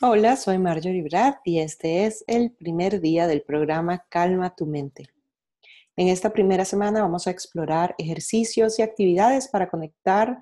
Hola, 0.00 0.36
soy 0.36 0.58
Marjorie 0.58 1.04
Brad 1.04 1.34
y 1.44 1.60
este 1.60 2.04
es 2.04 2.24
el 2.26 2.50
primer 2.50 3.00
día 3.00 3.28
del 3.28 3.42
programa 3.42 4.04
Calma 4.08 4.52
tu 4.56 4.66
mente. 4.66 5.08
En 5.94 6.08
esta 6.08 6.32
primera 6.32 6.64
semana 6.64 7.00
vamos 7.00 7.28
a 7.28 7.30
explorar 7.30 7.94
ejercicios 7.96 8.80
y 8.80 8.82
actividades 8.82 9.46
para 9.46 9.70
conectar 9.70 10.40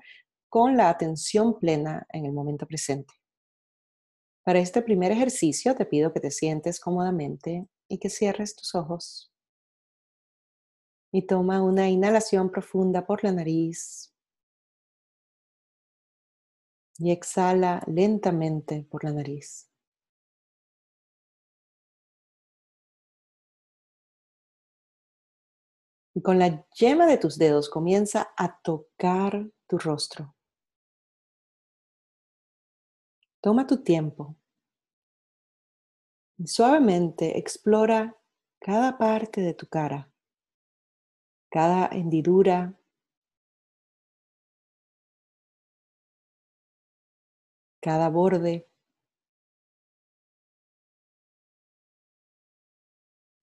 con 0.49 0.75
la 0.75 0.89
atención 0.89 1.59
plena 1.59 2.07
en 2.09 2.25
el 2.25 2.33
momento 2.33 2.65
presente. 2.65 3.13
Para 4.43 4.57
este 4.57 4.81
primer 4.81 5.11
ejercicio 5.11 5.75
te 5.75 5.85
pido 5.85 6.11
que 6.11 6.19
te 6.19 6.31
sientes 6.31 6.79
cómodamente 6.79 7.67
y 7.87 7.99
que 7.99 8.09
cierres 8.09 8.55
tus 8.55 8.73
ojos. 8.73 9.31
Y 11.11 11.27
toma 11.27 11.61
una 11.61 11.89
inhalación 11.89 12.49
profunda 12.49 13.05
por 13.05 13.23
la 13.23 13.31
nariz 13.31 14.12
y 16.97 17.11
exhala 17.11 17.83
lentamente 17.87 18.85
por 18.89 19.03
la 19.03 19.11
nariz. 19.11 19.69
Y 26.15 26.21
con 26.21 26.37
la 26.37 26.67
yema 26.75 27.07
de 27.07 27.17
tus 27.17 27.37
dedos 27.37 27.69
comienza 27.69 28.33
a 28.37 28.59
tocar 28.61 29.49
tu 29.67 29.79
rostro. 29.79 30.35
Toma 33.41 33.65
tu 33.65 33.83
tiempo 33.83 34.37
y 36.37 36.47
suavemente 36.47 37.37
explora 37.37 38.15
cada 38.59 38.97
parte 38.97 39.41
de 39.41 39.53
tu 39.53 39.67
cara, 39.67 40.11
cada 41.49 41.87
hendidura, 41.87 42.79
cada 47.83 48.09
borde. 48.09 48.65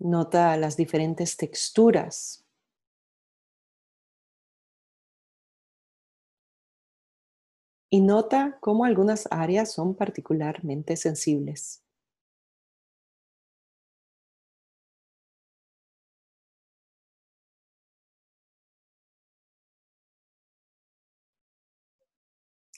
Nota 0.00 0.56
las 0.56 0.76
diferentes 0.78 1.36
texturas. 1.36 2.42
Y 7.92 8.00
nota 8.00 8.58
cómo 8.60 8.84
algunas 8.84 9.28
áreas 9.32 9.72
son 9.72 9.96
particularmente 9.96 10.96
sensibles. 10.96 11.82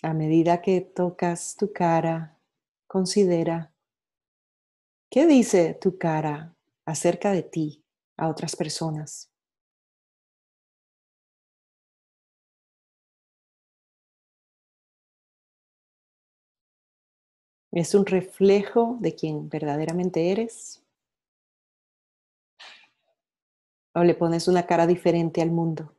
A 0.02 0.12
medida 0.14 0.60
que 0.60 0.80
tocas 0.80 1.54
tu 1.56 1.72
cara, 1.72 2.36
considera 2.88 3.72
qué 5.10 5.26
dice 5.26 5.74
tu 5.80 5.96
cara 5.96 6.56
acerca 6.84 7.30
de 7.30 7.44
ti 7.44 7.84
a 8.16 8.28
otras 8.28 8.56
personas. 8.56 9.30
¿Es 17.72 17.94
un 17.94 18.04
reflejo 18.06 18.98
de 19.00 19.14
quien 19.14 19.48
verdaderamente 19.48 20.30
eres? 20.30 20.82
¿O 23.94 24.04
le 24.04 24.14
pones 24.14 24.48
una 24.48 24.66
cara 24.66 24.86
diferente 24.86 25.40
al 25.40 25.50
mundo? 25.50 25.94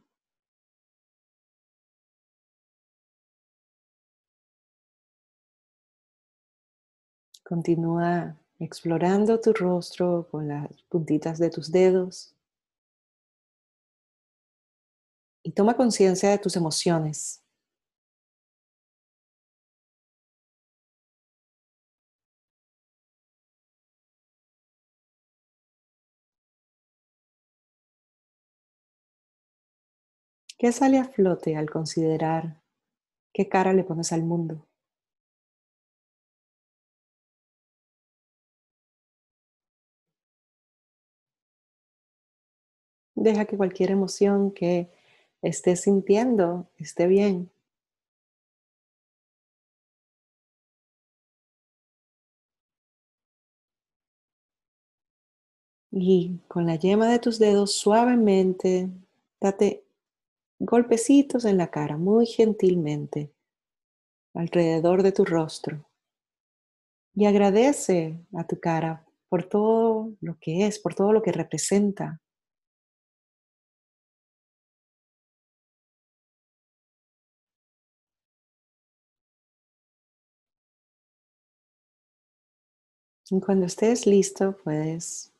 Continúa 7.45 8.37
explorando 8.57 9.39
tu 9.41 9.51
rostro 9.51 10.29
con 10.31 10.47
las 10.47 10.81
puntitas 10.83 11.39
de 11.39 11.49
tus 11.49 11.71
dedos. 11.73 12.33
Y 15.45 15.51
toma 15.51 15.75
conciencia 15.75 16.29
de 16.29 16.37
tus 16.37 16.55
emociones. 16.55 17.43
¿Qué 30.57 30.71
sale 30.71 30.97
a 30.97 31.05
flote 31.05 31.55
al 31.55 31.69
considerar 31.69 32.59
qué 33.33 33.49
cara 33.49 33.73
le 33.73 33.83
pones 33.83 34.13
al 34.13 34.23
mundo? 34.23 34.67
Deja 43.23 43.45
que 43.45 43.55
cualquier 43.55 43.89
emoción 43.91 44.51
que 44.51 44.89
estés 45.41 45.79
sintiendo 45.83 46.67
esté 46.77 47.07
bien. 47.07 47.49
Y 55.91 56.39
con 56.49 56.65
la 56.65 56.75
yema 56.75 57.07
de 57.07 57.19
tus 57.19 57.39
dedos 57.39 57.71
suavemente, 57.75 58.89
date 59.39 59.85
golpecitos 60.59 61.45
en 61.45 61.57
la 61.57 61.71
cara, 61.71 61.97
muy 61.97 62.25
gentilmente, 62.25 63.33
alrededor 64.35 65.03
de 65.03 65.11
tu 65.11 65.25
rostro. 65.25 65.87
Y 67.15 67.25
agradece 67.25 68.19
a 68.35 68.45
tu 68.47 68.59
cara 68.59 69.05
por 69.29 69.43
todo 69.43 70.13
lo 70.21 70.37
que 70.39 70.65
es, 70.65 70.79
por 70.79 70.95
todo 70.95 71.13
lo 71.13 71.21
que 71.21 71.31
representa. 71.31 72.22
Y 83.29 83.39
cuando 83.41 83.65
estés 83.65 84.05
listo, 84.05 84.57
puedes 84.63 85.33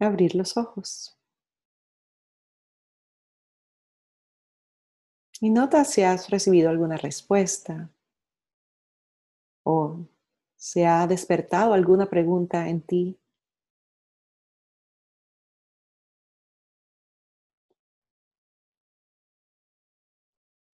abrir 0.00 0.34
los 0.34 0.56
ojos. 0.56 1.16
Y 5.40 5.50
nota 5.50 5.84
si 5.84 6.02
has 6.02 6.30
recibido 6.30 6.68
alguna 6.70 6.96
respuesta 6.96 7.90
o 9.64 10.06
se 10.56 10.86
ha 10.86 11.06
despertado 11.06 11.72
alguna 11.72 12.06
pregunta 12.10 12.68
en 12.68 12.80
ti. 12.80 13.18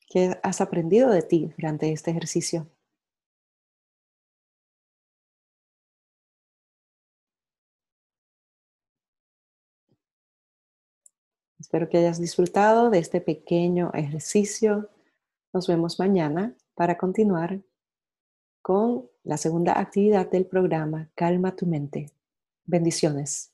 ¿Qué 0.08 0.38
has 0.42 0.60
aprendido 0.62 1.10
de 1.10 1.22
ti 1.22 1.52
durante 1.58 1.92
este 1.92 2.10
ejercicio? 2.10 2.73
Espero 11.58 11.88
que 11.88 11.98
hayas 11.98 12.20
disfrutado 12.20 12.90
de 12.90 12.98
este 12.98 13.20
pequeño 13.20 13.90
ejercicio. 13.94 14.90
Nos 15.52 15.66
vemos 15.66 15.98
mañana 15.98 16.54
para 16.74 16.98
continuar 16.98 17.60
con 18.62 19.08
la 19.22 19.36
segunda 19.36 19.78
actividad 19.78 20.30
del 20.30 20.46
programa 20.46 21.10
Calma 21.14 21.54
tu 21.54 21.66
mente. 21.66 22.10
Bendiciones. 22.66 23.53